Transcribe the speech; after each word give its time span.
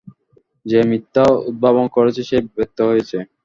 যে 0.65 0.79
মিথ্যা 0.89 1.23
উদ্ভাবন 1.49 1.85
করেছে 1.95 2.21
সেই 2.29 2.41
ব্যর্থ 2.47 2.77
হয়েছে। 2.89 3.17